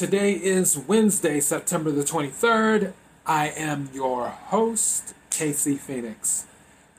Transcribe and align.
Today 0.00 0.32
is 0.32 0.78
Wednesday, 0.78 1.40
September 1.40 1.90
the 1.90 2.04
23rd. 2.04 2.94
I 3.26 3.48
am 3.48 3.90
your 3.92 4.28
host, 4.28 5.12
Casey 5.28 5.76
Phoenix, 5.76 6.46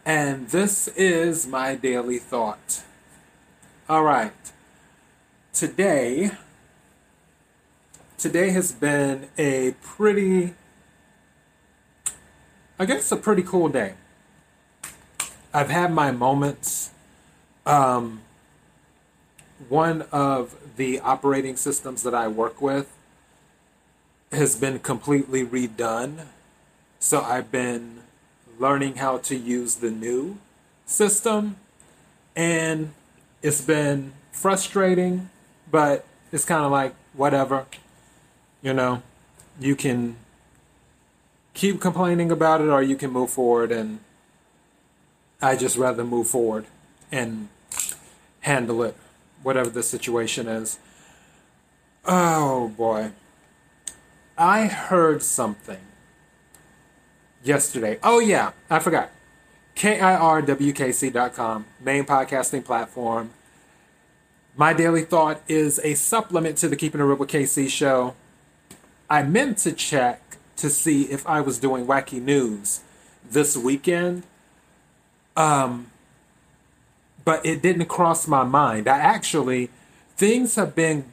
and 0.06 0.50
this 0.50 0.88
is 0.90 1.48
my 1.48 1.74
daily 1.74 2.20
thought. 2.20 2.84
All 3.90 4.04
right. 4.04 4.34
Today 5.52 6.30
today 8.20 8.52
has 8.52 8.72
been 8.72 9.30
a 9.36 9.72
pretty 9.82 10.54
I 12.78 12.86
guess 12.86 13.12
a 13.12 13.18
pretty 13.18 13.42
cool 13.42 13.70
day. 13.70 13.96
I've 15.52 15.72
had 15.72 15.92
my 15.92 16.12
moments 16.12 16.92
um 17.66 18.22
one 19.70 20.04
of 20.12 20.56
the 20.76 21.00
operating 21.00 21.56
systems 21.56 22.04
that 22.04 22.14
I 22.14 22.28
work 22.28 22.62
with 22.62 22.92
has 24.32 24.56
been 24.56 24.80
completely 24.80 25.46
redone. 25.46 26.26
So 27.00 27.22
I've 27.22 27.52
been 27.52 28.02
learning 28.60 28.96
how 28.96 29.18
to 29.18 29.36
use 29.36 29.76
the 29.76 29.92
new 29.92 30.38
system, 30.86 31.58
and 32.36 32.94
it's 33.42 33.62
been 33.62 34.14
frustrating, 34.32 35.30
but 35.70 36.06
it's 36.32 36.46
kind 36.46 36.64
of 36.64 36.72
like 36.72 36.94
whatever. 37.14 37.66
You 38.62 38.74
know, 38.74 39.02
you 39.60 39.76
can 39.76 40.16
keep 41.54 41.82
complaining 41.82 42.32
about 42.32 42.62
it 42.62 42.70
or 42.70 42.82
you 42.82 42.96
can 42.96 43.12
move 43.12 43.32
forward, 43.32 43.72
and 43.72 44.00
I 45.42 45.56
just 45.56 45.76
rather 45.76 46.04
move 46.04 46.28
forward 46.28 46.66
and 47.12 47.50
handle 48.42 48.84
it 48.84 48.96
whatever 49.44 49.70
the 49.70 49.84
situation 49.84 50.48
is. 50.48 50.80
Oh 52.06 52.70
boy. 52.70 53.12
I 54.38 54.68
heard 54.68 55.22
something 55.22 55.82
yesterday. 57.44 58.00
Oh 58.02 58.20
yeah, 58.20 58.52
I 58.70 58.80
forgot. 58.80 59.12
KIRWKC.com, 59.76 61.66
main 61.80 62.04
podcasting 62.06 62.66
platform. 62.66 63.32
My 64.56 64.74
Daily 64.74 65.04
Thought 65.04 65.42
is 65.48 65.80
a 65.84 65.94
supplement 65.94 66.58
to 66.58 66.68
the 66.68 66.76
Keeping 66.76 67.02
Real 67.02 67.16
with 67.16 67.30
KC 67.30 67.70
show. 67.70 68.16
I 69.10 69.24
meant 69.24 69.58
to 69.60 69.72
check 69.72 70.38
to 70.58 70.70
see 70.70 71.04
if 71.04 71.26
I 71.26 71.42
was 71.42 71.58
doing 71.58 71.86
wacky 71.86 72.22
news 72.22 72.82
this 73.30 73.56
weekend. 73.56 74.24
Um, 75.38 75.91
but 77.24 77.46
it 77.46 77.62
didn't 77.62 77.86
cross 77.86 78.28
my 78.28 78.44
mind. 78.44 78.88
I 78.88 78.98
actually, 78.98 79.70
things 80.16 80.56
have 80.56 80.76
been 80.76 81.06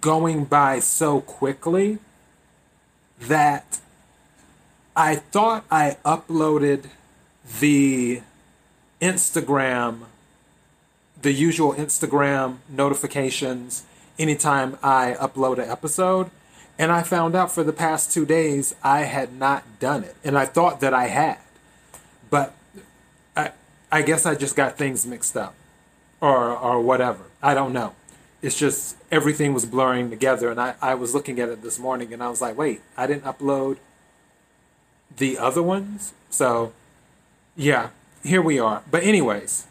going 0.00 0.44
by 0.44 0.80
so 0.80 1.20
quickly 1.20 1.98
that 3.20 3.78
I 4.96 5.16
thought 5.16 5.64
I 5.70 5.96
uploaded 6.04 6.86
the 7.60 8.22
Instagram, 9.00 10.00
the 11.20 11.32
usual 11.32 11.72
Instagram 11.74 12.58
notifications 12.68 13.84
anytime 14.18 14.78
I 14.82 15.16
upload 15.20 15.58
an 15.58 15.70
episode. 15.70 16.30
And 16.78 16.90
I 16.90 17.02
found 17.02 17.34
out 17.34 17.52
for 17.52 17.62
the 17.62 17.72
past 17.72 18.12
two 18.12 18.26
days 18.26 18.74
I 18.82 19.00
had 19.00 19.32
not 19.32 19.62
done 19.78 20.04
it. 20.04 20.16
And 20.24 20.36
I 20.36 20.46
thought 20.46 20.80
that 20.80 20.94
I 20.94 21.06
had. 21.08 21.38
But 22.30 22.54
I 23.92 24.00
guess 24.00 24.24
I 24.24 24.34
just 24.34 24.56
got 24.56 24.78
things 24.78 25.06
mixed 25.06 25.36
up 25.36 25.54
or 26.20 26.56
or 26.56 26.80
whatever. 26.80 27.24
I 27.42 27.52
don't 27.52 27.74
know. 27.74 27.94
It's 28.40 28.58
just 28.58 28.96
everything 29.10 29.52
was 29.52 29.66
blurring 29.66 30.08
together 30.08 30.50
and 30.50 30.58
I, 30.58 30.74
I 30.80 30.94
was 30.94 31.14
looking 31.14 31.38
at 31.38 31.50
it 31.50 31.62
this 31.62 31.78
morning 31.78 32.12
and 32.12 32.22
I 32.22 32.30
was 32.30 32.40
like, 32.40 32.56
wait, 32.56 32.80
I 32.96 33.06
didn't 33.06 33.24
upload 33.24 33.76
the 35.14 35.36
other 35.36 35.62
ones? 35.62 36.14
So 36.30 36.72
yeah, 37.54 37.90
here 38.24 38.40
we 38.40 38.58
are. 38.58 38.82
But 38.90 39.02
anyways, 39.02 39.66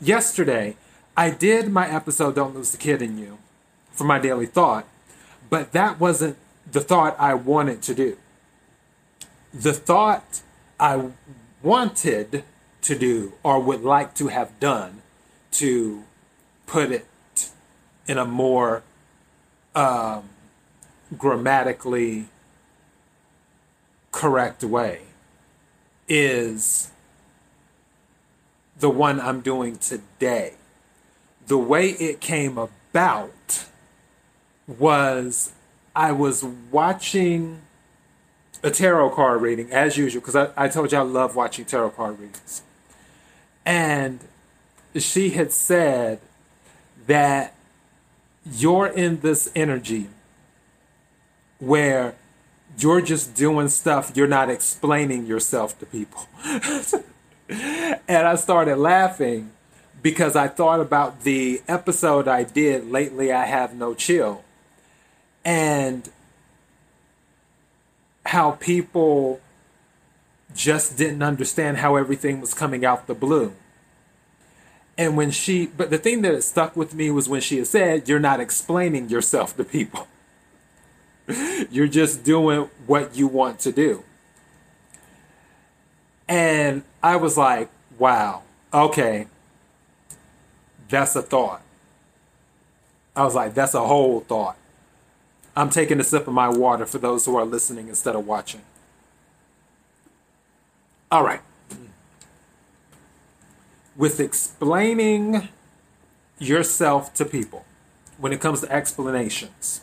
yesterday 0.00 0.76
I 1.16 1.30
did 1.30 1.72
my 1.72 1.88
episode 1.90 2.36
Don't 2.36 2.54
Lose 2.54 2.70
the 2.70 2.78
Kid 2.78 3.02
in 3.02 3.18
You 3.18 3.38
for 3.90 4.04
my 4.04 4.20
daily 4.20 4.46
thought, 4.46 4.86
but 5.50 5.72
that 5.72 5.98
wasn't 5.98 6.36
the 6.70 6.80
thought 6.80 7.16
I 7.18 7.34
wanted 7.34 7.82
to 7.82 7.94
do. 7.94 8.16
The 9.52 9.72
thought 9.72 10.42
I 10.78 11.10
wanted 11.62 12.44
to 12.86 12.96
do 12.96 13.32
or 13.42 13.60
would 13.60 13.82
like 13.82 14.14
to 14.14 14.28
have 14.28 14.60
done 14.60 15.02
to 15.50 16.04
put 16.66 16.92
it 16.92 17.50
in 18.06 18.16
a 18.16 18.24
more 18.24 18.84
um, 19.74 20.28
grammatically 21.18 22.26
correct 24.12 24.62
way 24.62 25.00
is 26.08 26.92
the 28.78 28.88
one 28.88 29.20
I'm 29.20 29.40
doing 29.40 29.78
today. 29.78 30.54
The 31.48 31.58
way 31.58 31.90
it 31.90 32.20
came 32.20 32.56
about 32.56 33.66
was 34.66 35.52
I 35.94 36.12
was 36.12 36.44
watching 36.44 37.62
a 38.62 38.70
tarot 38.70 39.10
card 39.10 39.42
reading 39.42 39.72
as 39.72 39.96
usual 39.96 40.20
because 40.20 40.36
I, 40.36 40.50
I 40.56 40.68
told 40.68 40.92
you 40.92 40.98
I 40.98 41.02
love 41.02 41.34
watching 41.34 41.64
tarot 41.64 41.90
card 41.90 42.18
readings. 42.20 42.62
And 43.66 44.20
she 44.94 45.30
had 45.30 45.52
said 45.52 46.20
that 47.06 47.54
you're 48.50 48.86
in 48.86 49.20
this 49.20 49.50
energy 49.56 50.08
where 51.58 52.14
you're 52.78 53.00
just 53.00 53.34
doing 53.34 53.68
stuff, 53.68 54.12
you're 54.14 54.28
not 54.28 54.48
explaining 54.48 55.26
yourself 55.26 55.78
to 55.80 55.86
people. 55.86 56.26
and 57.48 58.00
I 58.08 58.36
started 58.36 58.76
laughing 58.76 59.50
because 60.02 60.36
I 60.36 60.46
thought 60.46 60.78
about 60.78 61.22
the 61.22 61.62
episode 61.66 62.28
I 62.28 62.44
did 62.44 62.88
lately, 62.88 63.32
I 63.32 63.46
Have 63.46 63.74
No 63.74 63.94
Chill, 63.94 64.44
and 65.44 66.08
how 68.26 68.52
people 68.52 69.40
just 70.56 70.96
didn't 70.96 71.22
understand 71.22 71.76
how 71.76 71.96
everything 71.96 72.40
was 72.40 72.54
coming 72.54 72.84
out 72.84 73.06
the 73.06 73.14
blue. 73.14 73.52
And 74.98 75.16
when 75.16 75.30
she, 75.30 75.66
but 75.66 75.90
the 75.90 75.98
thing 75.98 76.22
that 76.22 76.42
stuck 76.42 76.74
with 76.74 76.94
me 76.94 77.10
was 77.10 77.28
when 77.28 77.42
she 77.42 77.58
had 77.58 77.66
said, 77.66 78.08
You're 78.08 78.18
not 78.18 78.40
explaining 78.40 79.10
yourself 79.10 79.56
to 79.58 79.64
people. 79.64 80.08
You're 81.70 81.88
just 81.88 82.24
doing 82.24 82.70
what 82.86 83.14
you 83.14 83.26
want 83.26 83.60
to 83.60 83.72
do. 83.72 84.04
And 86.26 86.82
I 87.02 87.16
was 87.16 87.36
like, 87.36 87.68
Wow, 87.98 88.42
okay, 88.72 89.26
that's 90.88 91.14
a 91.14 91.22
thought. 91.22 91.62
I 93.14 93.24
was 93.24 93.34
like, 93.34 93.52
That's 93.52 93.74
a 93.74 93.86
whole 93.86 94.20
thought. 94.20 94.56
I'm 95.54 95.70
taking 95.70 96.00
a 96.00 96.04
sip 96.04 96.26
of 96.26 96.34
my 96.34 96.48
water 96.48 96.86
for 96.86 96.98
those 96.98 97.26
who 97.26 97.36
are 97.36 97.44
listening 97.44 97.88
instead 97.88 98.14
of 98.14 98.26
watching. 98.26 98.62
All 101.10 101.24
right 101.24 101.40
with 103.96 104.20
explaining 104.20 105.48
yourself 106.38 107.14
to 107.14 107.24
people 107.24 107.64
when 108.18 108.32
it 108.32 108.40
comes 108.40 108.60
to 108.60 108.70
explanations. 108.70 109.80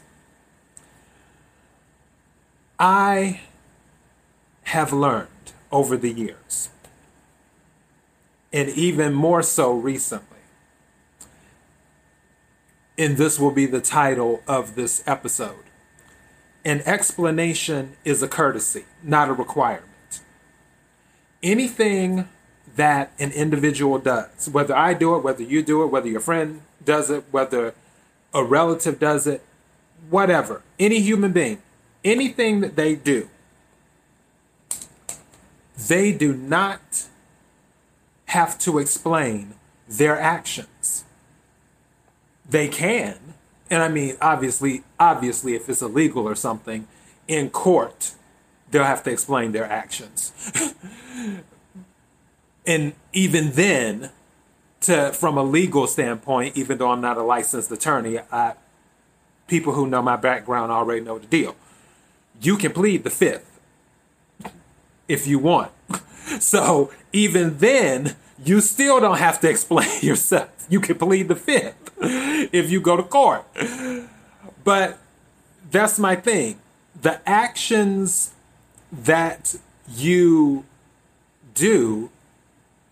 I 2.79 3.41
have 4.63 4.94
learned 4.94 5.28
over 5.72 5.97
the 5.97 6.12
years, 6.12 6.69
and 8.51 8.69
even 8.69 9.13
more 9.13 9.41
so 9.41 9.73
recently, 9.73 10.28
and 12.97 13.17
this 13.17 13.39
will 13.39 13.51
be 13.51 13.66
the 13.66 13.81
title 13.81 14.44
of 14.47 14.75
this 14.75 15.03
episode. 15.07 15.63
An 16.65 16.81
explanation 16.86 17.95
is 18.06 18.21
a 18.21 18.27
courtesy, 18.27 18.86
not 19.01 19.30
a 19.30 19.33
requirement. 19.33 19.93
Anything 21.44 22.28
that 22.75 23.12
an 23.19 23.31
individual 23.31 24.00
does. 24.00 24.50
Whether 24.50 24.75
I 24.75 24.94
do 24.94 25.16
it, 25.16 25.24
whether 25.24 25.44
you 25.44 25.62
do 25.62 25.84
it, 25.84 25.88
whether 25.88 26.07
your 26.07 26.19
friend 26.19 26.62
does 26.84 27.10
it, 27.10 27.25
whether 27.31 27.75
a 28.34 28.44
relative 28.44 29.00
does 29.00 29.28
it, 29.28 29.44
whatever. 30.10 30.62
Any 30.80 31.00
human 31.00 31.31
being, 31.31 31.62
anything 32.04 32.62
that 32.62 32.75
they 32.75 32.95
do, 32.95 33.30
they 35.88 36.12
do 36.12 36.34
not 36.34 37.07
have 38.25 38.57
to 38.60 38.80
explain 38.80 39.54
their 39.88 40.19
actions. 40.19 41.04
They 42.50 42.68
can, 42.68 43.18
and 43.69 43.81
I 43.81 43.90
mean 43.90 44.18
obviously 44.22 44.84
obviously 45.00 45.56
if 45.56 45.69
it's 45.69 45.81
illegal 45.81 46.28
or 46.28 46.36
something 46.36 46.88
in 47.28 47.50
court, 47.50 48.13
they'll 48.73 48.83
have 48.83 49.03
to 49.03 49.11
explain 49.11 49.51
their 49.51 49.65
actions. 49.65 50.33
and 52.65 52.93
even 53.13 53.51
then, 53.51 54.09
to 54.81 55.13
from 55.13 55.37
a 55.37 55.43
legal 55.43 55.85
standpoint, 55.87 56.57
even 56.57 56.79
though 56.79 56.89
I'm 56.89 56.99
not 56.99 57.17
a 57.17 57.23
licensed 57.23 57.71
attorney, 57.71 58.19
I 58.31 58.55
people 59.47 59.73
who 59.73 59.85
know 59.87 60.01
my 60.01 60.15
background 60.15 60.71
already 60.71 61.01
know 61.01 61.19
the 61.19 61.27
deal. 61.27 61.55
You 62.41 62.57
can 62.57 62.73
plead 62.73 63.03
the 63.03 63.09
fifth 63.09 63.59
if 65.07 65.25
you 65.25 65.39
want. 65.39 65.71
So 66.39 66.89
even 67.11 67.57
then, 67.57 68.15
you 68.43 68.61
still 68.61 69.01
don't 69.01 69.17
have 69.17 69.41
to 69.41 69.49
explain 69.49 69.89
yourself. 70.01 70.49
You 70.69 70.79
can 70.79 70.97
plead 70.97 71.27
the 71.27 71.35
fifth 71.35 71.91
if 71.99 72.71
you 72.71 72.79
go 72.79 72.95
to 72.95 73.03
court. 73.03 73.45
But 74.63 74.99
that's 75.69 75.99
my 75.99 76.15
thing. 76.15 76.59
The 76.99 77.19
actions 77.29 78.33
that 78.94 79.56
you 79.90 80.66
do, 81.56 82.10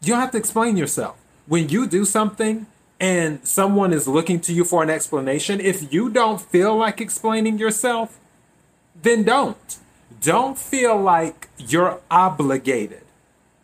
you 0.01 0.13
don't 0.13 0.19
have 0.19 0.31
to 0.31 0.37
explain 0.37 0.77
yourself. 0.77 1.17
When 1.47 1.69
you 1.69 1.87
do 1.87 2.05
something 2.05 2.65
and 2.99 3.45
someone 3.47 3.93
is 3.93 4.07
looking 4.07 4.39
to 4.41 4.53
you 4.53 4.63
for 4.63 4.81
an 4.83 4.89
explanation, 4.89 5.59
if 5.59 5.93
you 5.93 6.09
don't 6.09 6.41
feel 6.41 6.75
like 6.75 6.99
explaining 6.99 7.57
yourself, 7.57 8.19
then 8.99 9.23
don't. 9.23 9.77
Don't 10.21 10.57
feel 10.57 10.97
like 10.97 11.49
you're 11.57 11.99
obligated 12.09 13.03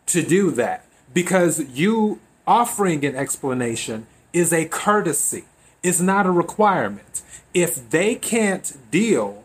to 0.07 0.23
do 0.23 0.51
that 0.51 0.85
because 1.13 1.69
you 1.69 2.19
offering 2.45 3.03
an 3.05 3.15
explanation 3.15 4.07
is 4.31 4.53
a 4.53 4.65
courtesy, 4.65 5.45
it's 5.83 5.99
not 5.99 6.25
a 6.25 6.31
requirement. 6.31 7.21
If 7.53 7.89
they 7.89 8.15
can't 8.15 8.77
deal 8.91 9.43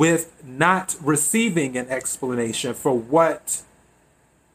with 0.00 0.32
not 0.42 0.96
receiving 1.02 1.76
an 1.76 1.86
explanation 1.90 2.72
for 2.72 2.96
what 2.96 3.60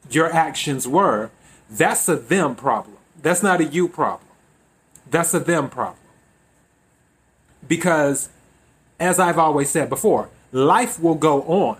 your 0.09 0.33
actions 0.33 0.87
were, 0.87 1.29
that's 1.69 2.09
a 2.09 2.15
them 2.15 2.55
problem. 2.55 2.97
That's 3.21 3.43
not 3.43 3.61
a 3.61 3.65
you 3.65 3.87
problem. 3.87 4.27
That's 5.07 5.35
a 5.35 5.39
them 5.39 5.69
problem. 5.69 5.99
Because, 7.67 8.29
as 8.99 9.19
I've 9.19 9.37
always 9.37 9.69
said 9.69 9.87
before, 9.87 10.29
life 10.51 10.99
will 10.99 11.13
go 11.13 11.43
on 11.43 11.77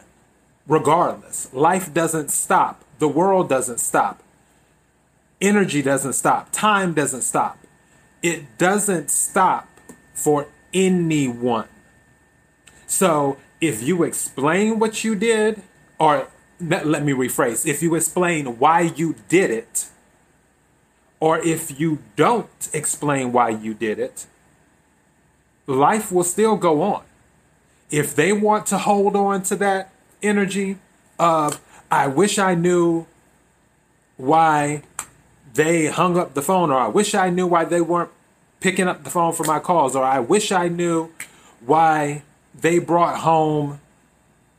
regardless. 0.68 1.51
Life 1.51 1.91
doesn't 1.91 2.29
stop. 2.29 2.83
The 3.00 3.07
world 3.07 3.50
doesn't 3.50 3.79
stop. 3.79 4.21
Energy 5.41 5.81
doesn't 5.81 6.13
stop. 6.13 6.51
Time 6.51 6.94
doesn't 6.94 7.23
stop. 7.23 7.57
It 8.21 8.59
doesn't 8.59 9.09
stop 9.09 9.68
for 10.13 10.50
anyone. 10.71 11.68
So 12.85 13.38
if 13.62 13.81
you 13.81 14.04
explain 14.04 14.80
what 14.80 15.04
you 15.04 15.16
did, 15.16 15.62
or 16.00 16.28
let, 16.60 16.86
let 16.86 17.04
me 17.04 17.13
rephrase, 17.13 17.66
if 17.66 17.81
you 17.81 17.96
explain 17.96 18.60
why 18.60 18.81
you 18.81 19.16
did 19.28 19.50
it, 19.50 19.88
or 21.19 21.40
if 21.40 21.80
you 21.80 22.00
don't 22.16 22.69
explain 22.74 23.31
why 23.31 23.50
you 23.50 23.74
did 23.74 24.00
it, 24.00 24.25
life 25.68 26.12
will 26.12 26.24
still 26.24 26.56
go 26.56 26.81
on. 26.81 27.04
If 27.90 28.16
they 28.16 28.34
want 28.34 28.66
to 28.68 28.78
hold 28.78 29.16
on 29.16 29.44
to 29.44 29.56
that 29.57 29.92
energy 30.22 30.78
of, 31.18 31.62
I 31.90 32.07
wish 32.07 32.38
I 32.38 32.56
knew 32.56 33.06
why 34.18 34.84
they 35.54 35.88
hung 35.88 36.18
up 36.18 36.34
the 36.34 36.42
phone, 36.42 36.72
or 36.72 36.80
I 36.80 36.88
wish 36.88 37.16
I 37.16 37.30
knew 37.30 37.48
why 37.48 37.66
they 37.66 37.81
weren't 37.81 38.12
picking 38.60 38.88
up 38.88 39.04
the 39.04 39.10
phone 39.10 39.34
for 39.34 39.44
my 39.46 39.60
calls, 39.60 39.96
or 39.96 40.04
I 40.04 40.19
wish 40.19 40.52
I 40.52 40.68
knew 40.68 41.12
why 41.66 42.24
they 42.60 42.80
brought 42.80 43.19
home 43.19 43.80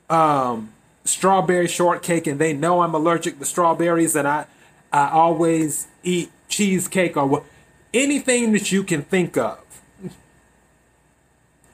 um, 0.08 0.72
strawberry 1.04 1.68
shortcake 1.68 2.26
and 2.26 2.38
they 2.38 2.52
know 2.52 2.82
I'm 2.82 2.94
allergic 2.94 3.38
to 3.38 3.44
strawberries 3.44 4.16
and 4.16 4.26
I 4.26 4.46
I 4.92 5.10
always 5.10 5.88
eat 6.02 6.30
cheesecake 6.48 7.16
or 7.16 7.44
anything 7.92 8.52
that 8.52 8.70
you 8.70 8.82
can 8.82 9.02
think 9.02 9.36
of 9.36 9.58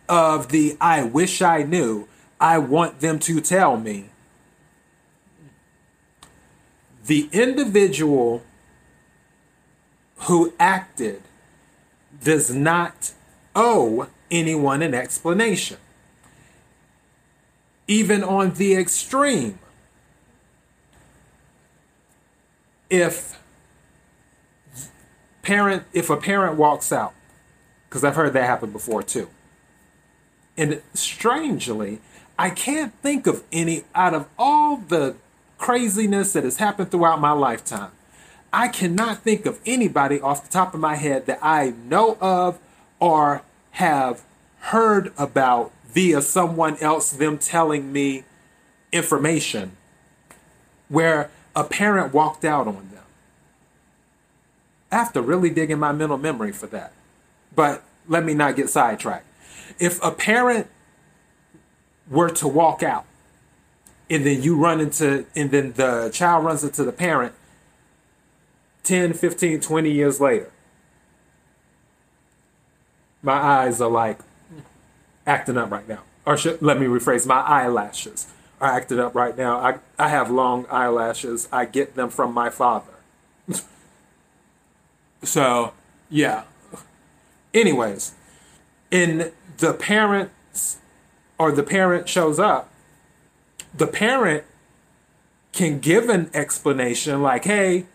of 0.09 0.49
the 0.49 0.77
I 0.81 1.03
wish 1.03 1.43
I 1.43 1.63
knew 1.63 2.09
I 2.41 2.59
want 2.59 3.01
them 3.01 3.19
to 3.21 3.41
tell 3.41 3.77
me 3.77 4.11
the 7.07 7.29
individual 7.33 8.43
who 10.17 10.53
acted 10.59 11.23
does 12.23 12.55
not 12.55 13.13
owe 13.55 14.09
anyone 14.31 14.83
an 14.83 14.95
explanation. 14.95 15.79
Even 17.89 18.23
on 18.23 18.55
the 18.55 18.75
extreme, 18.75 19.59
if 22.89 23.41
parent 25.43 25.85
if 25.93 26.09
a 26.09 26.17
parent 26.17 26.57
walks 26.57 26.93
out 26.93 27.15
because 27.89 28.05
I've 28.05 28.15
heard 28.15 28.33
that 28.35 28.45
happen 28.45 28.71
before 28.71 29.03
too. 29.03 29.29
And 30.57 30.83
strangely, 30.95 32.01
I 32.39 32.51
can't 32.51 32.95
think 33.03 33.27
of 33.27 33.43
any 33.51 33.85
out 33.95 34.15
of 34.15 34.29
all 34.39 34.77
the 34.77 35.17
craziness 35.59 36.33
that 36.35 36.45
has 36.45 36.59
happened 36.59 36.91
throughout 36.91 37.21
my 37.21 37.33
lifetime. 37.33 37.93
I 38.53 38.69
cannot 38.69 39.23
think 39.23 39.47
of 39.47 39.59
anybody 39.65 40.21
off 40.21 40.45
the 40.45 40.53
top 40.53 40.75
of 40.75 40.81
my 40.81 40.97
head 40.97 41.27
that 41.27 41.39
I 41.43 41.73
know 41.85 42.19
of 42.21 42.59
or 43.01 43.43
have 43.73 44.23
heard 44.61 45.13
about 45.17 45.72
via 45.93 46.23
someone 46.23 46.77
else, 46.79 47.11
them 47.11 47.39
telling 47.39 47.93
me 47.93 48.25
information 48.93 49.77
where 50.89 51.31
a 51.55 51.65
parent 51.65 52.13
walked 52.13 52.45
out 52.45 52.67
on 52.67 52.75
them. 52.75 53.05
I 54.91 54.97
have 54.97 55.13
to 55.15 55.23
really 55.23 55.51
dig 55.51 55.71
in 55.71 55.79
my 55.79 55.93
mental 55.93 56.19
memory 56.19 56.53
for 56.53 56.67
that. 56.69 56.93
But 57.55 57.83
let 58.09 58.25
me 58.25 58.35
not 58.35 58.57
get 58.57 58.69
sidetracked. 58.69 59.27
If 59.79 60.03
a 60.03 60.11
parent 60.11 60.69
were 62.11 62.31
to 62.31 62.49
walk 62.49 62.83
out 62.83 63.05
and 64.11 64.27
then 64.27 64.43
you 64.43 64.57
run 64.57 64.81
into, 64.81 65.25
and 65.35 65.51
then 65.51 65.73
the 65.73 66.11
child 66.13 66.45
runs 66.45 66.63
into 66.63 66.85
the 66.85 66.93
parent 66.93 67.35
10, 68.83 69.13
15, 69.15 69.61
20 69.61 69.91
years 69.91 70.21
later, 70.21 70.51
my 73.23 73.35
eyes 73.35 73.81
are 73.81 73.91
like 73.91 74.19
acting 75.27 75.57
up 75.57 75.71
right 75.71 75.89
now. 75.89 76.01
Or 76.25 76.37
should, 76.37 76.63
let 76.63 76.79
me 76.79 76.87
rephrase, 76.87 77.27
my 77.27 77.41
eyelashes 77.41 78.29
are 78.61 78.71
acting 78.71 79.01
up 79.01 79.15
right 79.15 79.37
now. 79.37 79.59
I, 79.59 79.79
I 79.99 80.09
have 80.09 80.31
long 80.31 80.67
eyelashes. 80.71 81.49
I 81.51 81.65
get 81.65 81.95
them 81.95 82.11
from 82.11 82.33
my 82.33 82.49
father. 82.49 82.93
so, 85.23 85.73
yeah. 86.09 86.45
Anyways, 87.53 88.15
in 88.91 89.33
the 89.59 89.75
parents 89.75 90.79
or 91.39 91.51
the 91.51 91.63
parent 91.63 92.09
shows 92.09 92.39
up, 92.39 92.71
the 93.75 93.87
parent 93.87 94.45
can 95.53 95.81
give 95.81 96.09
an 96.09 96.31
explanation 96.33 97.23
like, 97.23 97.45
hey, 97.45 97.87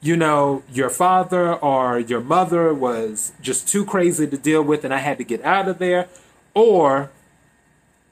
you 0.00 0.16
know, 0.16 0.62
your 0.72 0.90
father 0.90 1.54
or 1.54 1.98
your 1.98 2.20
mother 2.20 2.72
was 2.74 3.32
just 3.40 3.68
too 3.68 3.84
crazy 3.84 4.26
to 4.26 4.36
deal 4.36 4.62
with 4.62 4.84
and 4.84 4.92
I 4.92 4.98
had 4.98 5.18
to 5.18 5.24
get 5.24 5.42
out 5.42 5.68
of 5.68 5.78
there, 5.78 6.08
or 6.56 7.10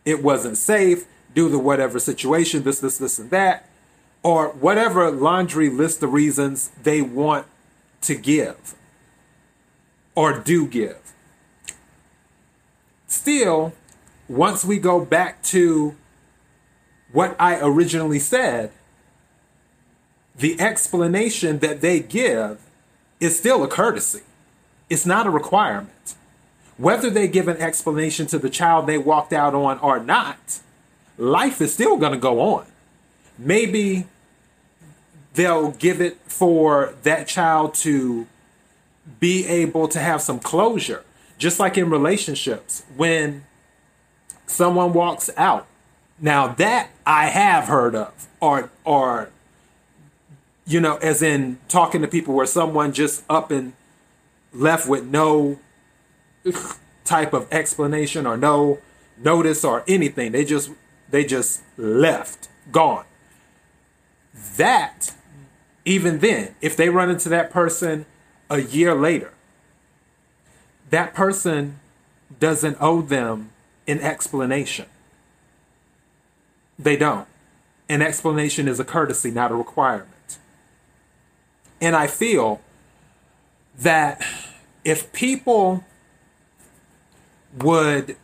it 0.04 0.22
wasn't 0.22 0.58
safe 0.58 1.06
due 1.34 1.50
to 1.50 1.58
whatever 1.58 1.98
situation, 1.98 2.62
this, 2.62 2.78
this, 2.78 2.98
this, 2.98 3.18
and 3.18 3.30
that, 3.30 3.68
or 4.22 4.48
whatever 4.50 5.10
laundry 5.10 5.70
list 5.70 6.02
of 6.02 6.12
reasons 6.12 6.70
they 6.82 7.00
want 7.00 7.46
to 8.02 8.14
give 8.14 8.74
or 10.14 10.38
do 10.38 10.66
give. 10.66 11.14
Still, 13.06 13.72
once 14.28 14.62
we 14.62 14.78
go 14.78 15.02
back 15.04 15.42
to 15.44 15.96
what 17.12 17.34
I 17.40 17.58
originally 17.60 18.18
said, 18.18 18.72
the 20.36 20.60
explanation 20.60 21.60
that 21.60 21.80
they 21.80 22.00
give 22.00 22.60
is 23.20 23.38
still 23.38 23.64
a 23.64 23.68
courtesy. 23.68 24.20
It's 24.90 25.06
not 25.06 25.26
a 25.26 25.30
requirement. 25.30 26.14
Whether 26.76 27.10
they 27.10 27.28
give 27.28 27.48
an 27.48 27.58
explanation 27.58 28.26
to 28.26 28.38
the 28.38 28.50
child 28.50 28.86
they 28.86 28.98
walked 28.98 29.32
out 29.32 29.54
on 29.54 29.78
or 29.78 30.00
not, 30.00 30.60
life 31.16 31.60
is 31.60 31.72
still 31.72 31.96
going 31.96 32.12
to 32.12 32.18
go 32.18 32.40
on. 32.40 32.66
Maybe 33.38 34.06
they'll 35.34 35.72
give 35.72 36.00
it 36.00 36.18
for 36.26 36.94
that 37.02 37.28
child 37.28 37.74
to 37.74 38.26
be 39.20 39.46
able 39.46 39.88
to 39.88 39.98
have 39.98 40.20
some 40.20 40.38
closure. 40.38 41.04
Just 41.38 41.60
like 41.60 41.76
in 41.76 41.90
relationships, 41.90 42.84
when 42.96 43.44
someone 44.46 44.92
walks 44.92 45.30
out. 45.36 45.66
Now 46.20 46.48
that 46.48 46.90
I 47.04 47.26
have 47.26 47.64
heard 47.64 47.94
of, 47.94 48.28
or 48.40 48.70
or 48.84 49.30
you 50.66 50.80
know, 50.80 50.96
as 50.98 51.22
in 51.22 51.58
talking 51.68 52.00
to 52.02 52.08
people 52.08 52.34
where 52.34 52.46
someone 52.46 52.92
just 52.92 53.24
up 53.28 53.50
and 53.50 53.72
left 54.52 54.88
with 54.88 55.04
no 55.04 55.58
type 57.04 57.32
of 57.32 57.46
explanation 57.52 58.26
or 58.26 58.36
no 58.36 58.78
notice 59.16 59.64
or 59.64 59.84
anything. 59.86 60.32
They 60.32 60.44
just 60.44 60.70
they 61.10 61.24
just 61.24 61.62
left, 61.76 62.48
gone. 62.72 63.04
That 64.56 65.14
even 65.84 66.18
then, 66.18 66.54
if 66.60 66.76
they 66.76 66.88
run 66.88 67.10
into 67.10 67.28
that 67.28 67.50
person 67.50 68.06
a 68.50 68.60
year 68.60 68.94
later, 68.94 69.32
that 70.90 71.14
person 71.14 71.78
doesn't 72.40 72.76
owe 72.80 73.02
them 73.02 73.50
an 73.86 74.00
explanation. 74.00 74.86
They 76.78 76.96
don't. 76.96 77.28
An 77.88 78.00
explanation 78.02 78.66
is 78.66 78.80
a 78.80 78.84
courtesy, 78.84 79.30
not 79.30 79.52
a 79.52 79.54
requirement. 79.54 80.38
And 81.80 81.94
I 81.94 82.06
feel 82.06 82.60
that 83.78 84.24
if 84.84 85.12
people 85.12 85.84
would 87.58 88.16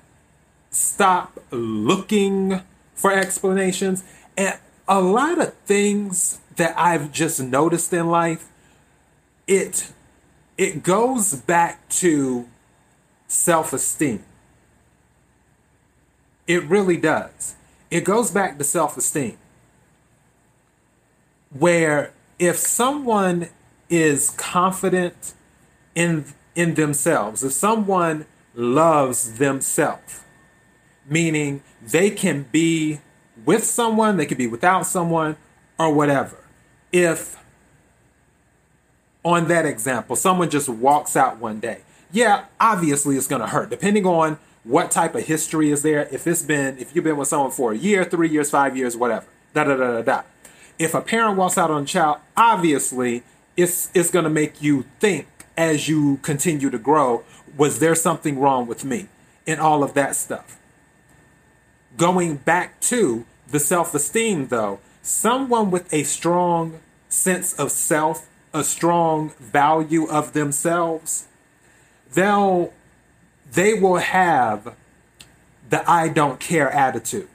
stop 0.70 1.40
looking 1.50 2.62
for 2.94 3.12
explanations, 3.12 4.04
and 4.36 4.58
a 4.86 5.00
lot 5.00 5.40
of 5.40 5.54
things 5.64 6.40
that 6.56 6.74
I've 6.78 7.12
just 7.12 7.40
noticed 7.40 7.92
in 7.92 8.08
life, 8.08 8.48
it 9.46 9.92
it 10.58 10.82
goes 10.82 11.34
back 11.34 11.88
to 11.88 12.46
self-esteem. 13.26 14.22
It 16.46 16.64
really 16.64 16.96
does. 16.98 17.54
It 17.90 18.04
goes 18.04 18.30
back 18.30 18.58
to 18.58 18.64
self-esteem. 18.64 19.38
Where 21.56 22.12
if 22.38 22.58
someone 22.58 23.48
is 23.88 24.30
confident 24.30 25.34
in 25.94 26.26
in 26.54 26.74
themselves, 26.74 27.42
if 27.42 27.52
someone 27.52 28.26
loves 28.54 29.38
themselves, 29.38 30.24
meaning 31.08 31.62
they 31.82 32.10
can 32.10 32.46
be 32.50 33.00
with 33.44 33.64
someone, 33.64 34.16
they 34.16 34.26
can 34.26 34.38
be 34.38 34.46
without 34.46 34.86
someone, 34.86 35.36
or 35.78 35.92
whatever. 35.92 36.36
If 36.92 37.36
on 39.24 39.48
that 39.48 39.66
example, 39.66 40.16
someone 40.16 40.50
just 40.50 40.68
walks 40.68 41.16
out 41.16 41.38
one 41.38 41.60
day, 41.60 41.82
yeah, 42.12 42.46
obviously 42.58 43.16
it's 43.16 43.26
going 43.26 43.42
to 43.42 43.48
hurt, 43.48 43.70
depending 43.70 44.06
on 44.06 44.38
what 44.64 44.90
type 44.90 45.14
of 45.14 45.24
history 45.24 45.70
is 45.70 45.82
there. 45.82 46.08
If 46.10 46.26
it's 46.26 46.42
been, 46.42 46.78
if 46.78 46.94
you've 46.94 47.04
been 47.04 47.16
with 47.16 47.28
someone 47.28 47.50
for 47.50 47.72
a 47.72 47.76
year, 47.76 48.04
three 48.04 48.28
years, 48.28 48.50
five 48.50 48.76
years, 48.76 48.96
whatever, 48.96 49.26
da 49.54 49.64
da 49.64 49.76
da 49.76 49.92
da 49.92 50.02
da. 50.02 50.22
If 50.78 50.94
a 50.94 51.00
parent 51.00 51.36
walks 51.36 51.56
out 51.58 51.70
on 51.70 51.84
a 51.84 51.86
child, 51.86 52.18
obviously 52.36 53.22
it's 53.56 53.90
it's 53.94 54.10
going 54.10 54.24
to 54.24 54.30
make 54.30 54.62
you 54.62 54.84
think 54.98 55.26
as 55.56 55.88
you 55.88 56.18
continue 56.18 56.70
to 56.70 56.78
grow. 56.78 57.22
Was 57.56 57.78
there 57.78 57.94
something 57.94 58.38
wrong 58.38 58.66
with 58.66 58.84
me? 58.84 59.08
And 59.46 59.60
all 59.60 59.82
of 59.82 59.94
that 59.94 60.16
stuff. 60.16 60.58
Going 61.96 62.36
back 62.36 62.80
to 62.82 63.24
the 63.48 63.58
self 63.58 63.94
esteem, 63.94 64.48
though, 64.48 64.80
someone 65.02 65.70
with 65.70 65.92
a 65.92 66.04
strong 66.04 66.80
sense 67.08 67.58
of 67.58 67.72
self, 67.72 68.28
a 68.54 68.62
strong 68.62 69.30
value 69.38 70.06
of 70.08 70.32
themselves, 70.32 71.26
they'll 72.12 72.72
they 73.52 73.74
will 73.74 73.96
have 73.96 74.76
the 75.68 75.88
I 75.90 76.08
don't 76.08 76.38
care 76.38 76.70
attitude, 76.70 77.28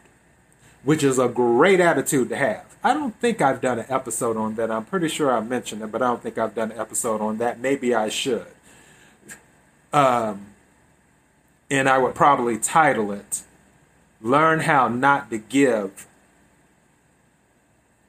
which 0.83 1.03
is 1.03 1.19
a 1.19 1.27
great 1.27 1.79
attitude 1.79 2.29
to 2.29 2.37
have. 2.37 2.75
I 2.83 2.93
don't 2.93 3.19
think 3.19 3.41
I've 3.41 3.61
done 3.61 3.79
an 3.79 3.85
episode 3.89 4.37
on 4.37 4.55
that. 4.55 4.69
I'm 4.69 4.85
pretty 4.85 5.07
sure 5.07 5.35
I 5.35 5.39
mentioned 5.39 5.81
it, 5.81 5.91
but 5.91 6.01
I 6.01 6.07
don't 6.07 6.21
think 6.21 6.37
I've 6.37 6.53
done 6.53 6.71
an 6.71 6.79
episode 6.79 7.19
on 7.19 7.39
that. 7.39 7.59
Maybe 7.59 7.95
I 7.95 8.09
should. 8.09 8.45
Um, 9.95 10.47
and 11.71 11.87
I 11.87 11.97
would 11.97 12.15
probably 12.15 12.57
title 12.57 13.13
it 13.13 13.43
Learn 14.21 14.59
How 14.59 14.89
Not 14.89 15.29
to 15.29 15.37
Give 15.37 16.05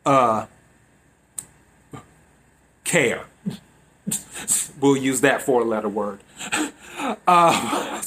uh, 0.05 0.47
Care. 2.83 3.27
we'll 4.81 4.97
use 4.97 5.21
that 5.21 5.43
four 5.43 5.63
letter 5.63 5.89
word. 5.89 6.19
Uh, 7.25 8.03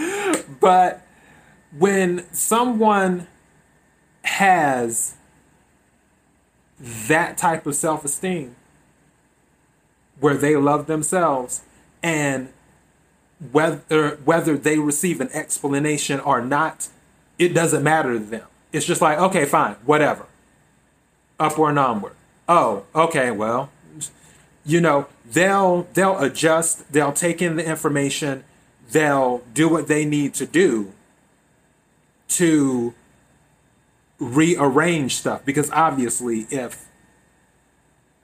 but 0.60 1.06
when 1.78 2.24
someone 2.32 3.28
has 4.22 5.14
that 6.80 7.38
type 7.38 7.68
of 7.68 7.76
self 7.76 8.04
esteem 8.04 8.56
where 10.18 10.36
they 10.36 10.56
love 10.56 10.88
themselves 10.88 11.62
and 12.08 12.48
whether 13.52 14.16
whether 14.24 14.56
they 14.56 14.78
receive 14.78 15.20
an 15.20 15.28
explanation 15.32 16.20
or 16.20 16.40
not, 16.40 16.88
it 17.38 17.50
doesn't 17.50 17.82
matter 17.82 18.14
to 18.14 18.18
them. 18.18 18.46
It's 18.72 18.86
just 18.86 19.02
like, 19.02 19.18
okay, 19.18 19.44
fine, 19.44 19.74
whatever. 19.84 20.26
Upward 21.38 21.70
and 21.70 21.78
onward. 21.78 22.14
Oh, 22.48 22.84
okay, 22.94 23.30
well, 23.30 23.70
you 24.64 24.80
know, 24.80 25.06
they'll 25.24 25.86
they'll 25.92 26.18
adjust, 26.18 26.90
they'll 26.92 27.12
take 27.12 27.42
in 27.42 27.56
the 27.56 27.64
information, 27.64 28.44
they'll 28.90 29.42
do 29.52 29.68
what 29.68 29.86
they 29.86 30.04
need 30.06 30.32
to 30.34 30.46
do 30.46 30.92
to 32.28 32.94
rearrange 34.18 35.14
stuff 35.14 35.44
because 35.44 35.70
obviously 35.70 36.40
if 36.50 36.86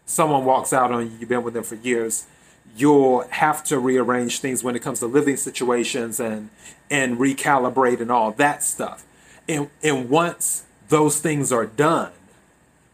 someone 0.06 0.44
walks 0.44 0.72
out 0.72 0.90
on 0.90 1.06
you 1.06 1.16
you've 1.20 1.28
been 1.28 1.44
with 1.44 1.54
them 1.54 1.62
for 1.62 1.76
years 1.76 2.26
you'll 2.76 3.26
have 3.30 3.62
to 3.64 3.78
rearrange 3.78 4.40
things 4.40 4.64
when 4.64 4.74
it 4.74 4.80
comes 4.80 5.00
to 5.00 5.06
living 5.06 5.36
situations 5.36 6.18
and 6.18 6.50
and 6.90 7.18
recalibrate 7.18 8.00
and 8.00 8.10
all 8.10 8.32
that 8.32 8.62
stuff 8.62 9.04
and 9.48 9.70
and 9.82 10.08
once 10.10 10.64
those 10.88 11.20
things 11.20 11.52
are 11.52 11.66
done 11.66 12.12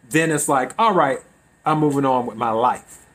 then 0.09 0.31
it's 0.31 0.49
like 0.49 0.73
all 0.79 0.95
right 0.95 1.21
i'm 1.65 1.79
moving 1.79 2.05
on 2.05 2.27
with 2.27 2.37
my 2.37 2.51
life 2.51 3.07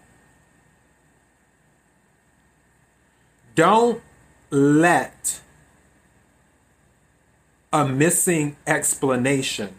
don't 3.53 4.01
let 4.49 5.41
a 7.71 7.87
missing 7.87 8.55
explanation 8.65 9.75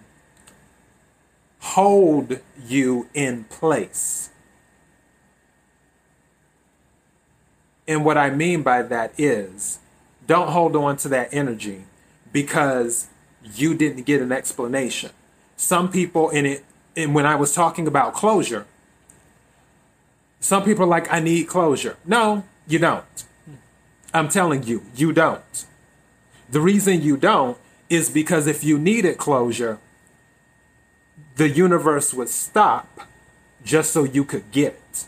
hold 1.61 2.38
you 2.66 3.09
in 3.14 3.45
place. 3.45 4.30
And 7.88 8.04
what 8.04 8.18
I 8.18 8.30
mean 8.30 8.62
by 8.62 8.82
that 8.82 9.12
is 9.18 9.78
don't 10.26 10.48
hold 10.48 10.74
on 10.76 10.96
to 10.98 11.08
that 11.08 11.28
energy 11.32 11.84
because 12.32 13.08
you 13.54 13.74
didn't 13.74 14.02
get 14.04 14.20
an 14.20 14.32
explanation. 14.32 15.10
Some 15.56 15.90
people 15.90 16.30
in 16.30 16.46
it, 16.46 16.64
and 16.96 17.14
when 17.14 17.26
I 17.26 17.36
was 17.36 17.52
talking 17.52 17.86
about 17.86 18.14
closure, 18.14 18.66
some 20.40 20.64
people 20.64 20.84
are 20.84 20.88
like, 20.88 21.12
I 21.12 21.20
need 21.20 21.44
closure. 21.48 21.96
No, 22.04 22.44
you 22.66 22.78
don't. 22.78 23.04
I'm 24.12 24.28
telling 24.28 24.64
you, 24.64 24.82
you 24.94 25.12
don't. 25.12 25.66
The 26.48 26.60
reason 26.60 27.02
you 27.02 27.16
don't 27.16 27.58
is 27.88 28.10
because 28.10 28.46
if 28.46 28.64
you 28.64 28.78
needed 28.78 29.18
closure, 29.18 29.78
the 31.36 31.48
universe 31.48 32.14
would 32.14 32.28
stop 32.28 33.00
just 33.64 33.92
so 33.92 34.04
you 34.04 34.24
could 34.24 34.50
get 34.50 34.74
it. 34.74 35.04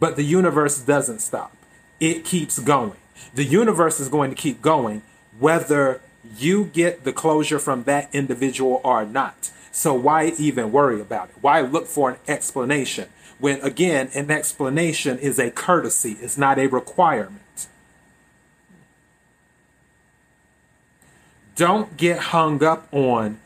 But 0.00 0.16
the 0.16 0.22
universe 0.22 0.80
doesn't 0.80 1.20
stop, 1.20 1.56
it 2.00 2.24
keeps 2.24 2.58
going. 2.58 2.96
The 3.34 3.44
universe 3.44 3.98
is 4.00 4.08
going 4.08 4.30
to 4.30 4.36
keep 4.36 4.62
going 4.62 5.02
whether 5.38 6.00
you 6.36 6.64
get 6.64 7.04
the 7.04 7.12
closure 7.12 7.58
from 7.58 7.84
that 7.84 8.08
individual 8.12 8.80
or 8.84 9.04
not. 9.04 9.50
So 9.72 9.94
why 9.94 10.32
even 10.38 10.72
worry 10.72 11.00
about 11.00 11.30
it? 11.30 11.36
Why 11.40 11.60
look 11.60 11.86
for 11.86 12.10
an 12.10 12.16
explanation 12.26 13.08
when, 13.38 13.60
again, 13.60 14.10
an 14.14 14.30
explanation 14.30 15.18
is 15.18 15.38
a 15.38 15.50
courtesy, 15.50 16.16
it's 16.20 16.38
not 16.38 16.58
a 16.58 16.66
requirement? 16.66 17.42
don't 21.58 21.96
get 21.96 22.18
hung 22.20 22.62
up 22.62 22.86
on 22.92 23.36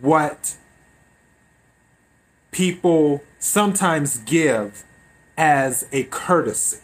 what 0.00 0.54
people 2.52 3.20
sometimes 3.40 4.18
give 4.18 4.84
as 5.38 5.86
a 5.92 6.02
courtesy. 6.04 6.78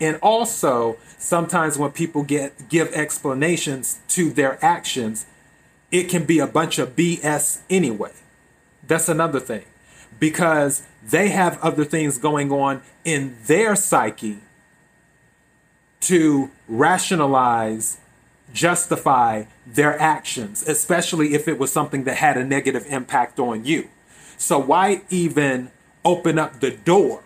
And 0.00 0.18
also, 0.20 0.98
sometimes 1.16 1.78
when 1.78 1.92
people 1.92 2.22
get 2.22 2.68
give 2.68 2.92
explanations 2.92 4.00
to 4.08 4.30
their 4.30 4.62
actions, 4.62 5.26
it 5.90 6.04
can 6.04 6.24
be 6.24 6.38
a 6.38 6.46
bunch 6.46 6.78
of 6.78 6.94
BS 6.94 7.60
anyway. 7.70 8.12
That's 8.86 9.08
another 9.08 9.40
thing. 9.40 9.64
Because 10.20 10.82
they 11.02 11.28
have 11.28 11.60
other 11.62 11.84
things 11.84 12.18
going 12.18 12.52
on 12.52 12.82
in 13.04 13.36
their 13.46 13.76
psyche 13.76 14.38
to 16.00 16.50
rationalize 16.68 17.98
justify 18.52 19.44
their 19.66 20.00
actions, 20.00 20.66
especially 20.66 21.34
if 21.34 21.46
it 21.48 21.58
was 21.58 21.70
something 21.70 22.04
that 22.04 22.16
had 22.16 22.36
a 22.36 22.44
negative 22.44 22.84
impact 22.88 23.38
on 23.38 23.64
you. 23.64 23.88
So, 24.36 24.58
why 24.58 25.02
even 25.10 25.70
open 26.08 26.38
up 26.38 26.60
the 26.60 26.70
door 26.70 27.22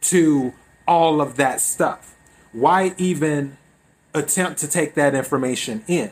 to 0.00 0.52
all 0.86 1.20
of 1.20 1.36
that 1.36 1.60
stuff? 1.60 2.16
Why 2.52 2.94
even 2.98 3.56
attempt 4.12 4.58
to 4.60 4.68
take 4.68 4.94
that 4.94 5.14
information 5.14 5.84
in 5.86 6.10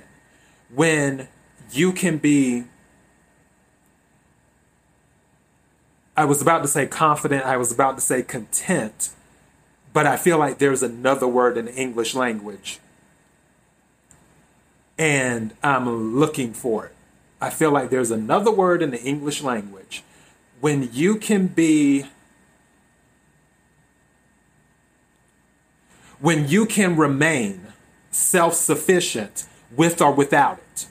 when 0.72 1.28
you 1.72 1.92
can 1.92 2.18
be 2.18 2.64
I 6.16 6.26
was 6.26 6.40
about 6.40 6.62
to 6.62 6.68
say 6.68 6.86
confident, 6.86 7.44
I 7.44 7.56
was 7.56 7.72
about 7.72 7.96
to 7.96 8.00
say 8.00 8.22
content, 8.22 9.10
but 9.92 10.06
I 10.06 10.16
feel 10.16 10.38
like 10.38 10.58
there's 10.58 10.80
another 10.80 11.26
word 11.26 11.58
in 11.58 11.64
the 11.64 11.74
English 11.74 12.14
language 12.14 12.78
and 14.96 15.54
I'm 15.62 16.14
looking 16.14 16.52
for 16.52 16.86
it. 16.86 16.94
I 17.40 17.50
feel 17.50 17.72
like 17.72 17.90
there's 17.90 18.10
another 18.10 18.52
word 18.52 18.80
in 18.80 18.90
the 18.90 19.02
English 19.02 19.42
language 19.42 20.02
when 20.60 20.88
you 20.92 21.16
can 21.16 21.46
be 21.46 22.06
when 26.20 26.48
you 26.48 26.64
can 26.64 26.96
remain 26.96 27.66
self-sufficient 28.10 29.46
with 29.76 30.00
or 30.00 30.12
without 30.12 30.58
it. 30.58 30.86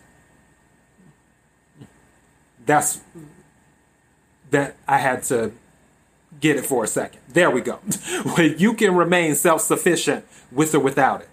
That's 2.65 3.01
that 4.51 4.75
I 4.87 4.97
had 4.99 5.23
to 5.23 5.51
get 6.39 6.57
it 6.57 6.65
for 6.65 6.83
a 6.83 6.87
second. 6.87 7.21
There 7.29 7.49
we 7.49 7.61
go. 7.61 7.75
when 8.35 8.59
you 8.59 8.73
can 8.73 8.95
remain 8.95 9.35
self-sufficient 9.35 10.25
with 10.51 10.75
or 10.75 10.79
without 10.79 11.21
it. 11.21 11.29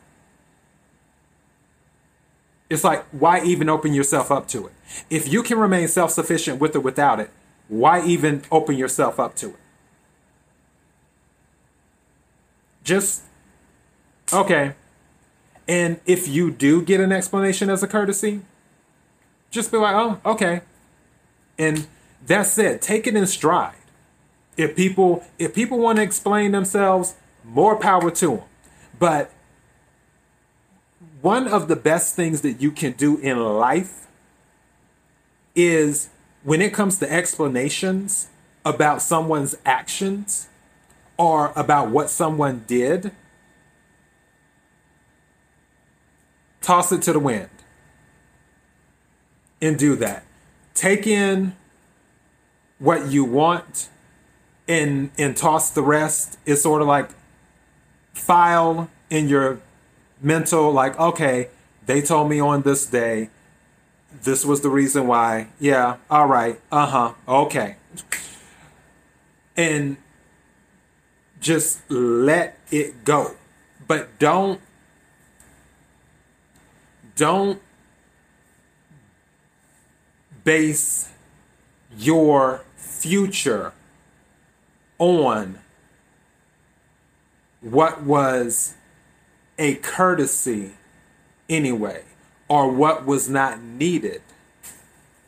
It's 2.71 2.85
like, 2.85 3.05
why 3.11 3.43
even 3.43 3.69
open 3.69 3.93
yourself 3.93 4.31
up 4.31 4.47
to 4.49 4.69
it? 4.69 4.73
If 5.11 5.31
you 5.31 5.43
can 5.43 5.59
remain 5.59 5.89
self 5.89 6.13
sufficient 6.13 6.61
with 6.61 6.77
or 6.77 6.81
without 6.81 7.19
it, 7.19 7.31
why 7.71 8.05
even 8.05 8.43
open 8.51 8.77
yourself 8.77 9.21
up 9.21 9.37
to 9.37 9.51
it? 9.51 9.57
Just, 12.83 13.23
okay. 14.33 14.75
And 15.69 16.01
if 16.05 16.27
you 16.27 16.51
do 16.51 16.83
get 16.83 17.01
an 17.01 17.13
explanation 17.13 17.71
as 17.71 17.83
a 17.85 17.87
courtesy, 17.87 18.41
just 19.53 19.71
be 19.71 19.79
like, 19.79 19.95
oh, 19.95 20.21
okay. 20.25 20.63
And 21.57 21.87
that's 22.27 22.59
it. 22.59 22.83
Take 22.83 23.07
it 23.07 23.15
in 23.15 23.27
stride. 23.29 23.77
If 24.57 24.75
people 24.75 25.25
if 25.39 25.55
people 25.55 25.79
want 25.79 25.97
to 25.97 26.03
explain 26.03 26.51
themselves, 26.51 27.15
more 27.45 27.77
power 27.77 28.11
to 28.11 28.29
them. 28.29 28.45
But 28.99 29.31
one 31.21 31.47
of 31.47 31.69
the 31.69 31.77
best 31.77 32.17
things 32.17 32.41
that 32.41 32.61
you 32.61 32.73
can 32.73 32.93
do 32.93 33.17
in 33.19 33.39
life 33.39 34.09
is 35.55 36.11
when 36.43 36.63
it 36.63 36.73
comes 36.73 36.99
to 36.99 37.13
explanations 37.13 38.29
about 38.65 39.03
someone's 39.03 39.57
actions 39.65 40.49
or 41.17 41.53
about 41.55 41.91
what 41.91 42.11
someone 42.11 42.65
did, 42.67 43.13
toss 46.61 46.93
it 46.93 47.03
to 47.03 47.13
the 47.13 47.19
wind 47.19 47.51
and 49.61 49.79
do 49.79 49.97
that. 49.97 50.25
Take 50.75 51.07
in 51.07 51.57
what 52.79 53.09
you 53.09 53.25
want 53.25 53.89
and 54.67 55.11
and 55.19 55.37
toss 55.37 55.71
the 55.71 55.83
rest. 55.83 56.39
It's 56.47 56.63
sort 56.63 56.81
of 56.81 56.89
like 56.89 57.11
file 58.15 58.89
in 59.11 59.29
your 59.29 59.61
mental, 60.23 60.73
like, 60.73 60.99
okay, 60.99 61.49
they 61.87 62.01
told 62.01 62.31
me 62.31 62.41
on 62.41 62.63
this 62.63 62.87
day, 62.87 63.31
this 64.23 64.45
was 64.45 64.61
the 64.61 64.71
reason 64.71 65.07
why. 65.07 65.49
Yeah, 65.59 65.97
all 66.11 66.27
right, 66.27 66.61
uh 66.71 66.87
huh, 66.87 67.13
okay. 67.27 67.77
And 69.57 69.97
just 71.41 71.91
let 71.91 72.59
it 72.71 73.05
go. 73.05 73.37
But 73.87 74.19
don't, 74.19 74.61
don't 77.17 77.61
base 80.45 81.11
your 81.97 82.63
future 82.77 83.73
on 84.99 85.59
what 87.61 88.03
was 88.03 88.75
a 89.59 89.75
courtesy 89.77 90.73
anyway, 91.49 92.05
or 92.51 92.69
what 92.69 93.07
was 93.07 93.31
not 93.31 93.63
needed 93.63 94.21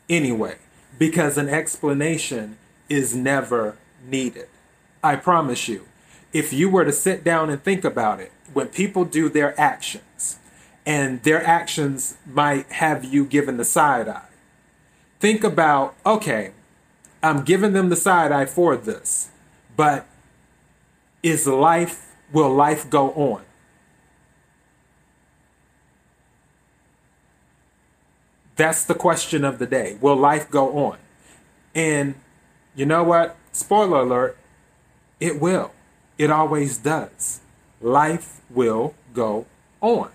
anyway, 0.09 0.57
because 0.99 1.37
an 1.37 1.47
explanation 1.47 2.57
is 2.89 3.15
never 3.15 3.77
needed. 4.05 4.47
I 5.01 5.15
promise 5.15 5.69
you. 5.69 5.85
If 6.33 6.51
you 6.51 6.69
were 6.69 6.83
to 6.83 6.91
sit 6.91 7.23
down 7.23 7.49
and 7.49 7.63
think 7.63 7.85
about 7.85 8.19
it, 8.19 8.31
when 8.53 8.67
people 8.67 9.05
do 9.05 9.29
their 9.29 9.59
actions, 9.59 10.37
and 10.85 11.23
their 11.23 11.41
actions 11.45 12.17
might 12.25 12.69
have 12.73 13.05
you 13.05 13.23
given 13.25 13.55
the 13.55 13.63
side 13.63 14.09
eye, 14.09 14.27
think 15.21 15.45
about 15.45 15.95
okay, 16.05 16.51
I'm 17.23 17.43
giving 17.45 17.71
them 17.71 17.87
the 17.87 17.95
side 17.95 18.33
eye 18.33 18.47
for 18.47 18.75
this, 18.75 19.29
but 19.77 20.05
is 21.21 21.47
life, 21.47 22.13
will 22.33 22.53
life 22.53 22.89
go 22.89 23.11
on? 23.11 23.43
That's 28.63 28.85
the 28.85 28.95
question 28.95 29.43
of 29.43 29.59
the 29.59 29.65
day. 29.67 29.97
Will 29.99 30.15
life 30.15 30.49
go 30.49 30.85
on? 30.87 30.97
And 31.75 32.15
you 32.77 32.85
know 32.85 33.03
what? 33.03 33.35
Spoiler 33.51 33.99
alert, 33.99 34.37
it 35.19 35.37
will. 35.41 35.73
It 36.17 36.31
always 36.31 36.77
does. 36.77 37.41
Life 37.81 38.39
will 38.49 38.95
go 39.13 39.47
on. 39.81 40.11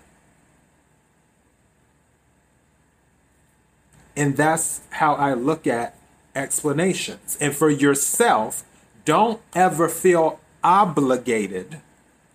And 4.15 4.35
that's 4.35 4.81
how 4.93 5.13
I 5.13 5.35
look 5.35 5.67
at 5.67 5.95
explanations. 6.33 7.37
And 7.39 7.55
for 7.55 7.69
yourself, 7.69 8.63
don't 9.05 9.39
ever 9.53 9.87
feel 9.87 10.39
obligated 10.63 11.81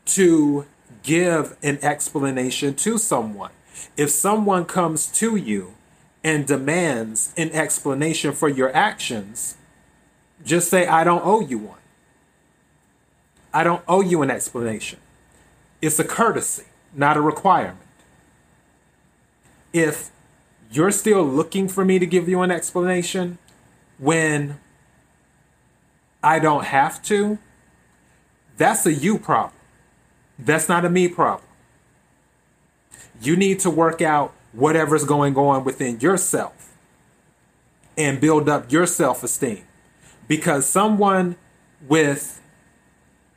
to 0.04 0.66
give 1.02 1.56
an 1.60 1.80
explanation 1.82 2.74
to 2.74 2.98
someone. 2.98 3.50
If 3.96 4.10
someone 4.10 4.64
comes 4.64 5.08
to 5.18 5.34
you 5.34 5.74
and 6.24 6.46
demands 6.46 7.34
an 7.36 7.50
explanation 7.50 8.32
for 8.32 8.48
your 8.48 8.74
actions, 8.74 9.56
just 10.42 10.70
say, 10.70 10.86
I 10.86 11.04
don't 11.04 11.24
owe 11.24 11.40
you 11.40 11.58
one. 11.58 11.78
I 13.52 13.62
don't 13.62 13.84
owe 13.86 14.00
you 14.00 14.22
an 14.22 14.30
explanation. 14.30 14.98
It's 15.82 15.98
a 15.98 16.04
courtesy, 16.04 16.64
not 16.94 17.18
a 17.18 17.20
requirement. 17.20 17.78
If 19.72 20.10
you're 20.72 20.90
still 20.90 21.22
looking 21.22 21.68
for 21.68 21.84
me 21.84 21.98
to 21.98 22.06
give 22.06 22.28
you 22.28 22.40
an 22.40 22.50
explanation 22.50 23.38
when 23.98 24.58
I 26.22 26.38
don't 26.38 26.64
have 26.64 27.02
to, 27.04 27.38
that's 28.56 28.86
a 28.86 28.94
you 28.94 29.18
problem. 29.18 29.52
That's 30.38 30.68
not 30.68 30.84
a 30.84 30.90
me 30.90 31.06
problem. 31.06 31.48
You 33.20 33.36
need 33.36 33.60
to 33.60 33.70
work 33.70 34.00
out 34.00 34.32
whatever's 34.54 35.04
going 35.04 35.36
on 35.36 35.64
within 35.64 36.00
yourself 36.00 36.72
and 37.96 38.20
build 38.20 38.48
up 38.48 38.70
your 38.70 38.86
self 38.86 39.22
esteem. 39.22 39.64
Because 40.26 40.66
someone 40.66 41.36
with 41.86 42.40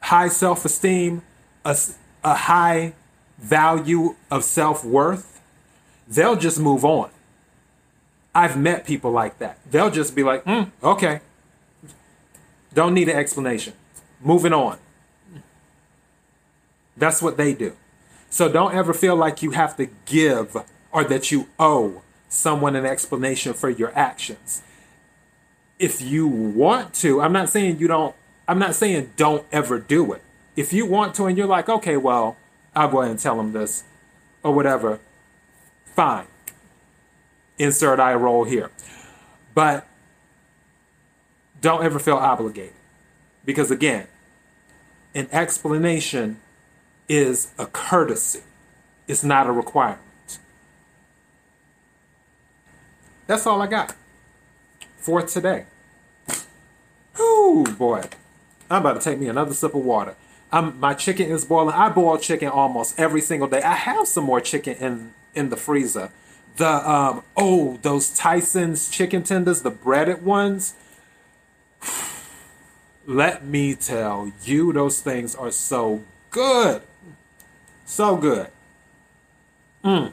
high 0.02 0.30
self 0.30 0.66
esteem, 0.66 1.22
a, 1.66 1.78
a 2.24 2.36
high 2.36 2.94
value 3.38 4.16
of 4.32 4.44
self 4.44 4.84
worth, 4.86 5.42
they'll 6.08 6.36
just 6.36 6.60
move 6.60 6.86
on. 6.86 7.10
I've 8.34 8.58
met 8.58 8.86
people 8.86 9.12
like 9.12 9.40
that. 9.40 9.60
They'll 9.70 9.90
just 9.90 10.16
be 10.16 10.24
like, 10.24 10.46
mm, 10.46 10.72
okay. 10.84 11.22
Don't 12.74 12.94
need 12.94 13.10
an 13.10 13.18
explanation. 13.18 13.74
Moving 14.22 14.54
on. 14.54 14.78
That's 16.96 17.22
what 17.22 17.38
they 17.38 17.54
do. 17.54 17.76
So 18.30 18.50
don't 18.50 18.74
ever 18.74 18.94
feel 18.94 19.16
like 19.16 19.42
you 19.42 19.52
have 19.52 19.76
to 19.78 19.88
give 20.06 20.56
or 20.92 21.04
that 21.06 21.32
you 21.32 21.48
owe 21.60 22.02
someone 22.30 22.76
an 22.76 22.86
explanation 22.86 23.54
for 23.54 23.70
your 23.70 23.92
actions. 23.98 24.62
If 25.80 26.02
you 26.02 26.28
want 26.28 26.94
to, 26.96 27.22
I'm 27.22 27.34
not 27.34 27.50
saying 27.50 27.80
you 27.80 27.88
don't, 27.88 28.16
I'm 28.48 28.60
not 28.60 28.76
saying 28.76 29.12
don't 29.16 29.46
ever 29.52 29.80
do 29.80 30.14
it. 30.14 30.22
If 30.56 30.74
you 30.74 30.86
want 30.86 31.14
to 31.16 31.26
and 31.26 31.38
you're 31.38 31.48
like, 31.48 31.70
okay, 31.70 31.98
well, 31.98 32.38
I'll 32.76 32.90
go 32.90 33.02
ahead 33.02 33.12
and 33.12 33.20
tell 33.20 33.38
them 33.38 33.54
this 33.54 33.84
or 34.44 34.54
whatever, 34.54 35.00
fine. 35.86 36.26
Insert 37.60 38.00
eye 38.00 38.14
roll 38.14 38.44
here. 38.44 38.72
But 39.54 39.88
don't 41.62 41.84
ever 41.84 42.00
feel 42.00 42.18
obligated. 42.18 42.74
Because 43.46 43.72
again, 43.72 44.08
an 45.16 45.28
explanation 45.32 46.40
is 47.10 47.52
a 47.58 47.66
courtesy, 47.66 48.42
it's 49.08 49.24
not 49.24 49.48
a 49.48 49.52
requirement. 49.52 50.02
That's 53.28 53.46
all 53.46 53.62
I 53.62 53.68
got 53.68 53.94
for 54.98 55.22
today. 55.22 55.66
Oh 57.20 57.66
boy. 57.78 58.04
I'm 58.70 58.82
about 58.82 59.02
to 59.02 59.10
take 59.10 59.20
me 59.20 59.28
another 59.28 59.54
sip 59.54 59.74
of 59.74 59.84
water. 59.84 60.16
I'm, 60.52 60.80
my 60.80 60.94
chicken 60.94 61.30
is 61.30 61.46
boiling. 61.46 61.76
I 61.76 61.90
boil 61.90 62.18
chicken 62.18 62.48
almost 62.50 63.00
every 63.00 63.22
single 63.22 63.48
day. 63.48 63.62
I 63.62 63.74
have 63.74 64.08
some 64.08 64.24
more 64.24 64.42
chicken 64.42 64.76
in 64.78 65.14
in 65.36 65.50
the 65.50 65.58
freezer. 65.58 66.12
The 66.56 66.90
um 66.90 67.24
oh 67.36 67.80
those 67.82 68.16
Tyson's 68.16 68.90
chicken 68.90 69.24
tenders, 69.24 69.62
the 69.62 69.70
breaded 69.70 70.24
ones. 70.24 70.74
Let 73.06 73.46
me 73.46 73.76
tell 73.76 74.32
you, 74.44 74.74
those 74.74 75.00
things 75.00 75.36
are 75.36 75.52
so 75.52 76.04
good, 76.30 76.82
so 77.86 78.18
good. 78.18 78.48
Mm. 79.84 80.12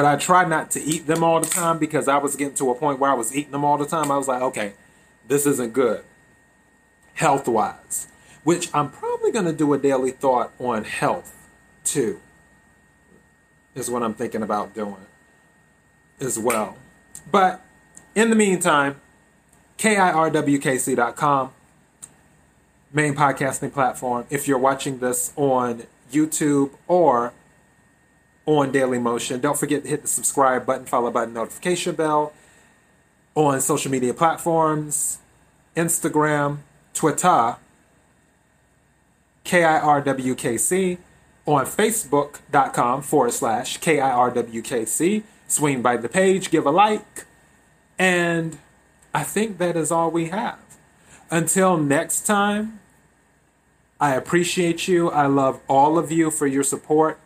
But 0.00 0.06
I 0.06 0.16
try 0.16 0.46
not 0.46 0.70
to 0.70 0.80
eat 0.80 1.06
them 1.06 1.22
all 1.22 1.40
the 1.40 1.46
time 1.46 1.76
because 1.76 2.08
I 2.08 2.16
was 2.16 2.34
getting 2.34 2.54
to 2.54 2.70
a 2.70 2.74
point 2.74 2.98
where 2.98 3.10
I 3.10 3.12
was 3.12 3.36
eating 3.36 3.50
them 3.50 3.66
all 3.66 3.76
the 3.76 3.84
time. 3.84 4.10
I 4.10 4.16
was 4.16 4.28
like, 4.28 4.40
okay, 4.40 4.72
this 5.28 5.44
isn't 5.44 5.74
good 5.74 6.02
health 7.12 7.46
wise, 7.46 8.08
which 8.42 8.70
I'm 8.72 8.90
probably 8.90 9.30
going 9.30 9.44
to 9.44 9.52
do 9.52 9.74
a 9.74 9.78
daily 9.78 10.12
thought 10.12 10.52
on 10.58 10.84
health 10.84 11.50
too, 11.84 12.18
is 13.74 13.90
what 13.90 14.02
I'm 14.02 14.14
thinking 14.14 14.42
about 14.42 14.72
doing 14.72 15.04
as 16.18 16.38
well. 16.38 16.78
But 17.30 17.60
in 18.14 18.30
the 18.30 18.36
meantime, 18.36 18.96
KIRWKC.com, 19.76 21.52
main 22.90 23.14
podcasting 23.14 23.70
platform. 23.74 24.24
If 24.30 24.48
you're 24.48 24.56
watching 24.56 25.00
this 25.00 25.34
on 25.36 25.82
YouTube 26.10 26.70
or 26.88 27.34
on 28.46 28.72
Daily 28.72 28.98
Motion, 28.98 29.40
don't 29.40 29.58
forget 29.58 29.82
to 29.82 29.88
hit 29.88 30.02
the 30.02 30.08
subscribe 30.08 30.66
button, 30.66 30.86
followed 30.86 31.14
by 31.14 31.24
the 31.24 31.32
notification 31.32 31.94
bell 31.94 32.32
on 33.34 33.60
social 33.60 33.90
media 33.90 34.12
platforms 34.14 35.18
Instagram, 35.76 36.58
Twitter, 36.92 37.56
KIRWKC, 39.44 40.98
on 41.46 41.64
Facebook.com 41.64 43.02
forward 43.02 43.32
slash 43.32 43.78
KIRWKC. 43.78 45.22
Swing 45.46 45.82
by 45.82 45.96
the 45.96 46.08
page, 46.08 46.50
give 46.50 46.64
a 46.64 46.70
like, 46.70 47.26
and 47.98 48.58
I 49.12 49.24
think 49.24 49.58
that 49.58 49.76
is 49.76 49.90
all 49.90 50.08
we 50.10 50.26
have. 50.26 50.60
Until 51.28 51.76
next 51.76 52.24
time, 52.24 52.78
I 54.00 54.14
appreciate 54.14 54.86
you. 54.86 55.10
I 55.10 55.26
love 55.26 55.60
all 55.68 55.98
of 55.98 56.12
you 56.12 56.30
for 56.30 56.46
your 56.46 56.62
support. 56.62 57.18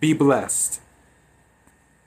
Be 0.00 0.14
blessed. 0.14 0.80